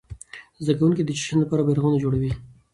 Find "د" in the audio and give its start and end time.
1.05-1.09